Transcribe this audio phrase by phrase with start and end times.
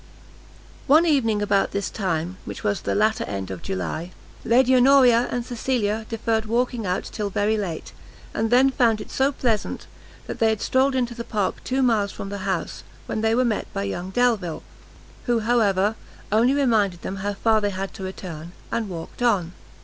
[0.87, 4.09] One evening about this time, which was the latter end of July,
[4.43, 7.91] Lady Honoria and Cecilia deferred walking out till very late,
[8.33, 9.85] and then found it so pleasant,
[10.25, 13.45] that they had strolled into the Park two miles from the house, when they were
[13.45, 14.63] met by young Delvile;
[15.27, 15.93] who, however,
[16.31, 19.51] only reminded them how far they had to return, and walked on.